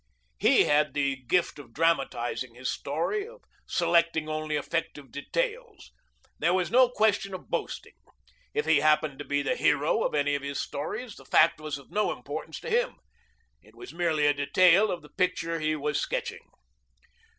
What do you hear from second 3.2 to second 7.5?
of selecting only effective details. There was no suggestion